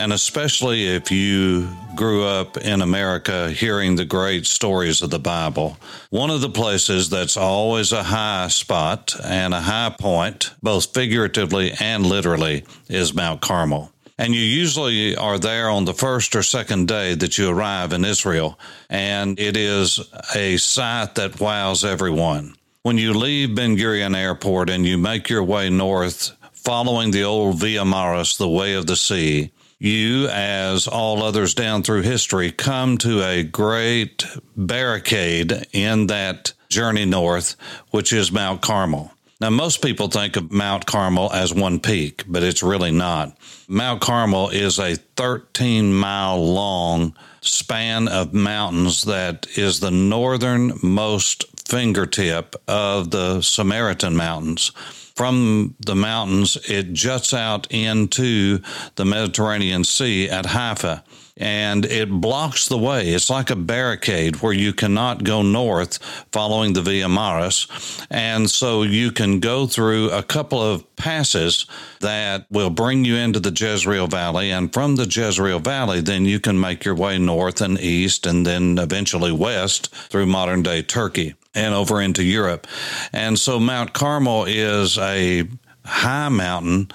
[0.00, 5.76] and especially if you grew up in America hearing the great stories of the Bible,
[6.08, 11.72] one of the places that's always a high spot and a high point, both figuratively
[11.78, 13.92] and literally, is Mount Carmel.
[14.16, 18.04] And you usually are there on the first or second day that you arrive in
[18.06, 18.58] Israel.
[18.88, 20.00] And it is
[20.34, 22.54] a sight that wows everyone.
[22.82, 27.60] When you leave Ben Gurion Airport and you make your way north, following the old
[27.60, 32.98] Via Maris, the way of the sea, you, as all others down through history, come
[32.98, 34.24] to a great
[34.56, 37.56] barricade in that journey north,
[37.90, 39.12] which is Mount Carmel.
[39.40, 43.36] Now, most people think of Mount Carmel as one peak, but it's really not.
[43.68, 52.56] Mount Carmel is a 13 mile long span of mountains that is the northernmost fingertip
[52.66, 54.72] of the Samaritan Mountains.
[55.14, 58.60] From the mountains, it juts out into
[58.96, 61.04] the Mediterranean Sea at Haifa
[61.40, 63.08] and it blocks the way.
[63.08, 65.96] It's like a barricade where you cannot go north
[66.30, 67.66] following the Via Maris.
[68.10, 71.64] And so you can go through a couple of passes
[72.00, 74.50] that will bring you into the Jezreel Valley.
[74.50, 78.46] And from the Jezreel Valley, then you can make your way north and east and
[78.46, 82.66] then eventually west through modern day Turkey and over into Europe.
[83.12, 85.48] And so Mount Carmel is a
[85.84, 86.90] high mountain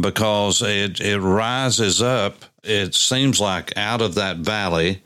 [0.00, 5.02] because it, it rises up, it seems like out of that valley.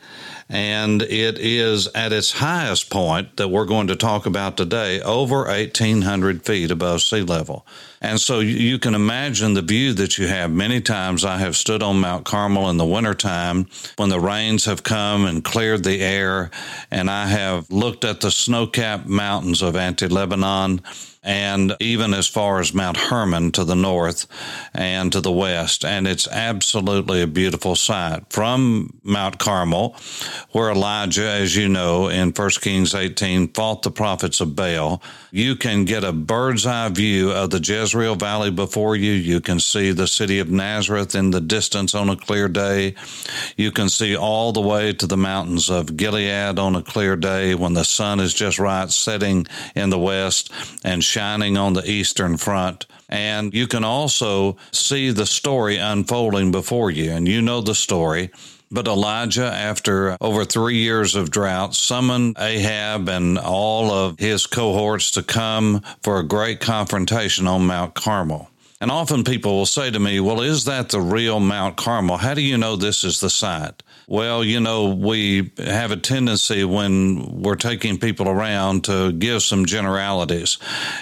[0.48, 5.46] And it is at its highest point that we're going to talk about today, over
[5.46, 7.66] 1,800 feet above sea level.
[8.00, 10.52] And so you can imagine the view that you have.
[10.52, 13.66] Many times I have stood on Mount Carmel in the wintertime
[13.96, 16.52] when the rains have come and cleared the air,
[16.92, 20.80] and I have looked at the snow capped mountains of Anti Lebanon
[21.26, 24.26] and even as far as Mount Hermon to the north
[24.72, 25.84] and to the west.
[25.84, 28.32] And it's absolutely a beautiful sight.
[28.32, 29.96] From Mount Carmel,
[30.52, 35.56] where Elijah, as you know, in 1 Kings 18, fought the prophets of Baal, you
[35.56, 39.12] can get a bird's eye view of the Jezreel Valley before you.
[39.12, 42.94] You can see the city of Nazareth in the distance on a clear day.
[43.56, 47.56] You can see all the way to the mountains of Gilead on a clear day
[47.56, 50.52] when the sun is just right setting in the west
[50.84, 52.84] and shining on the eastern front.
[53.08, 57.10] And you can also see the story unfolding before you.
[57.10, 58.30] And you know the story.
[58.70, 65.10] But Elijah, after over three years of drought, summoned Ahab and all of his cohorts
[65.12, 68.50] to come for a great confrontation on Mount Carmel.
[68.78, 72.18] And often people will say to me, Well, is that the real Mount Carmel?
[72.18, 73.82] How do you know this is the site?
[74.08, 79.66] Well, you know, we have a tendency when we're taking people around to give some
[79.66, 80.58] generalities.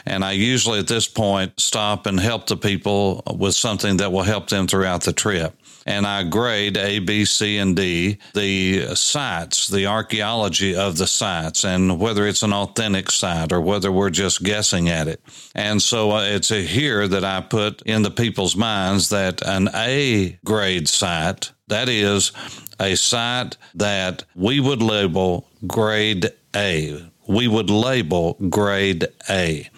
[0.06, 4.22] And I usually at this point stop and help the people with something that will
[4.22, 5.54] help them throughout the trip
[5.86, 11.64] and I grade A, B, C, and D the sites, the archaeology of the sites,
[11.64, 15.20] and whether it's an authentic site or whether we're just guessing at it.
[15.54, 20.38] And so uh, it's here that I put in the people's minds that an A
[20.44, 22.32] grade site, that is
[22.80, 27.10] a site that we would label grade A.
[27.26, 29.68] We would label grade A.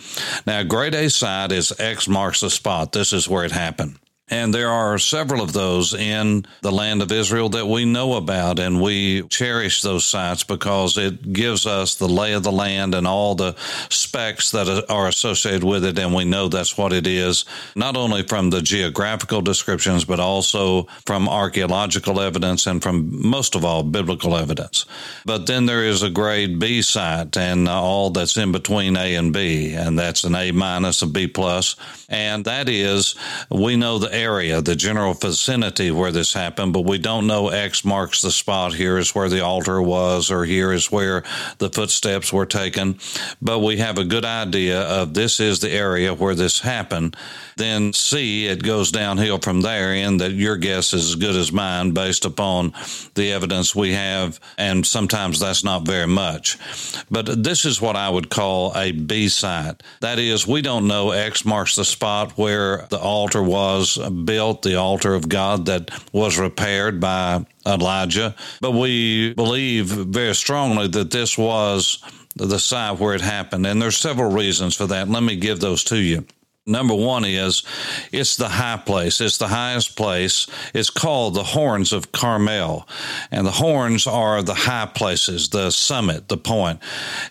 [0.47, 2.93] Now, grade A site is X marks the spot.
[2.93, 3.99] This is where it happened.
[4.28, 8.59] And there are several of those in the land of Israel that we know about,
[8.59, 13.06] and we cherish those sites because it gives us the lay of the land and
[13.06, 13.54] all the
[13.88, 15.97] specs that are associated with it.
[16.00, 17.44] And we know that's what it is,
[17.76, 23.64] not only from the geographical descriptions, but also from archaeological evidence and from most of
[23.64, 24.87] all biblical evidence.
[25.25, 29.32] But then there is a grade B site and all that's in between A and
[29.32, 31.76] B, and that's an A minus, a B plus.
[32.08, 33.14] And that is,
[33.50, 37.85] we know the area, the general vicinity where this happened, but we don't know X
[37.85, 38.75] marks the spot.
[38.75, 41.23] Here is where the altar was, or here is where
[41.59, 42.99] the footsteps were taken.
[43.41, 47.17] But we have a good idea of this is the area where this happened.
[47.57, 51.53] Then C, it goes downhill from there, in that your guess is as good as
[51.53, 52.73] mine based upon
[53.15, 56.59] the evidence we have, and sometimes that's not very much.
[57.11, 59.83] But this is what I would call a B site.
[60.01, 64.76] That is, we don't know X marks the spot where the altar was built, the
[64.76, 68.35] altar of God that was repaired by Elijah.
[68.61, 72.03] But we believe very strongly that this was
[72.37, 73.67] the site where it happened.
[73.67, 75.08] And there's several reasons for that.
[75.08, 76.26] Let me give those to you.
[76.69, 77.63] Number one is
[78.11, 79.21] it's the high place.
[79.21, 80.49] It's the highest place.
[80.75, 82.89] It's called the Horns of Carmel.
[83.31, 86.81] And the horns are the high places, the summit, the point.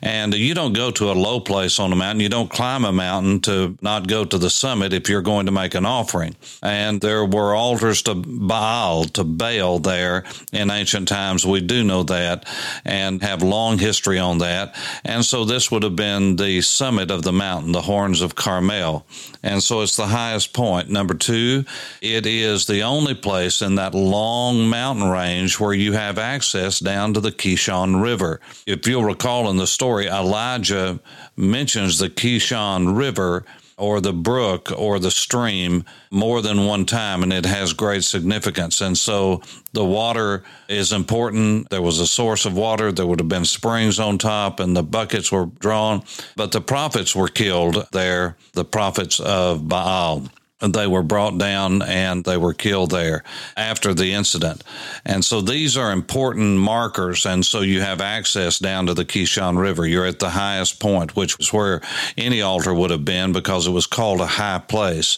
[0.02, 2.22] And you don't go to a low place on a mountain.
[2.22, 5.52] You don't climb a mountain to not go to the summit if you're going to
[5.52, 6.38] make an offering.
[6.64, 10.24] And there were altars to Baal, to Baal there
[10.54, 11.46] in ancient times.
[11.46, 12.48] We do know that
[12.86, 14.78] and have long history on that.
[15.04, 19.06] And so this would have been the summit of the mountain, the Horns of Carmel.
[19.44, 20.90] And so it's the highest point.
[20.90, 21.66] Number two,
[22.02, 27.14] it is the only place in that long mountain range where you have access down
[27.14, 28.40] to the Kishon River.
[28.66, 31.00] If you'll recall in the story, Elijah
[31.38, 33.46] mentions the Kishon River
[33.78, 38.80] or the brook or the stream more than one time, and it has great significance.
[38.82, 39.42] And so
[39.74, 41.70] the water is important.
[41.70, 42.92] There was a source of water.
[42.92, 46.04] There would have been springs on top, and the buckets were drawn.
[46.36, 50.24] But the prophets were killed there, the prophets of Baal
[50.60, 53.24] they were brought down and they were killed there
[53.58, 54.64] after the incident.
[55.06, 57.26] And so these are important markers.
[57.26, 59.86] And so you have access down to the Kishon River.
[59.86, 61.82] You're at the highest point, which was where
[62.18, 65.18] any altar would have been because it was called a high place.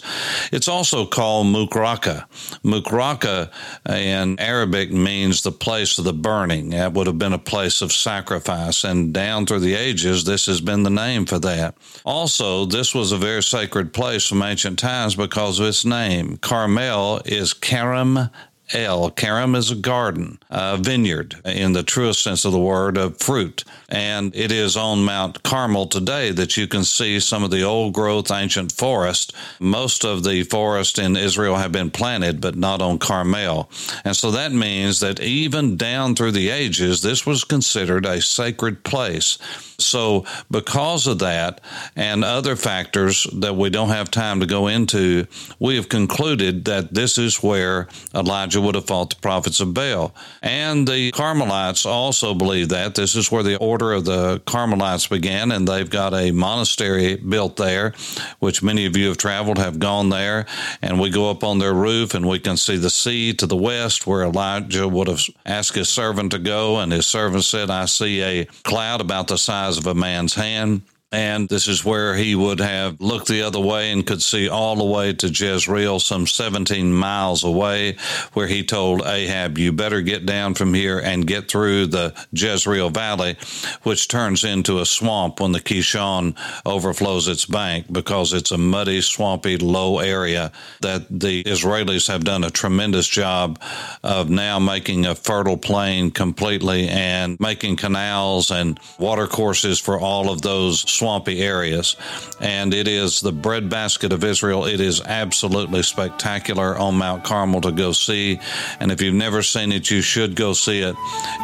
[0.51, 2.27] It's also called Mukraka.
[2.63, 3.51] Mukraka
[3.87, 6.71] in Arabic means the place of the burning.
[6.71, 8.83] That would have been a place of sacrifice.
[8.83, 11.77] And down through the ages, this has been the name for that.
[12.03, 16.37] Also, this was a very sacred place from ancient times because of its name.
[16.37, 18.29] Carmel is Karam
[18.73, 19.11] El.
[19.11, 23.63] Karam is a garden, a vineyard in the truest sense of the word of fruit.
[23.89, 27.93] And it is on Mount Carmel today that you can see some of the old
[27.93, 29.33] growth ancient forest.
[29.59, 33.69] Most of the forest in Israel have been planted, but not on Carmel.
[34.03, 38.83] And so that means that even down through the ages, this was considered a sacred
[38.83, 39.37] place.
[39.79, 41.61] So, because of that
[41.95, 45.27] and other factors that we don't have time to go into,
[45.59, 50.13] we have concluded that this is where Elijah would have fought the prophets of Baal.
[50.41, 52.95] And the Carmelites also believe that.
[52.95, 57.57] This is where the order of the Carmelites began, and they've got a monastery built
[57.57, 57.93] there,
[58.39, 60.45] which many of you have traveled, have gone there.
[60.81, 63.55] And we go up on their roof and we can see the sea to the
[63.55, 66.79] west where Elijah would have asked his servant to go.
[66.79, 70.81] And his servant said, I see a cloud about the size of a man's hand.
[71.13, 74.75] And this is where he would have looked the other way and could see all
[74.75, 77.95] the way to Jezreel, some 17 miles away,
[78.33, 82.89] where he told Ahab, You better get down from here and get through the Jezreel
[82.89, 83.37] Valley,
[83.83, 88.99] which turns into a swamp when the Kishon overflows its bank because it's a muddy,
[88.99, 90.51] swampy, low area
[90.81, 93.61] that the Israelis have done a tremendous job
[94.03, 100.41] of now making a fertile plain completely and making canals and watercourses for all of
[100.41, 101.95] those swampy areas.
[102.39, 104.65] And it is the breadbasket of Israel.
[104.65, 108.39] It is absolutely spectacular on Mount Carmel to go see.
[108.79, 110.95] And if you've never seen it, you should go see it.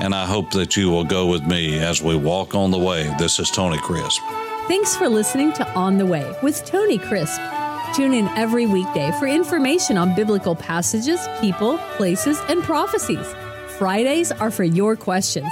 [0.01, 3.13] And I hope that you will go with me as we walk on the way.
[3.17, 4.21] This is Tony Crisp.
[4.67, 7.39] Thanks for listening to On the Way with Tony Crisp.
[7.94, 13.27] Tune in every weekday for information on biblical passages, people, places, and prophecies.
[13.77, 15.51] Fridays are for your questions.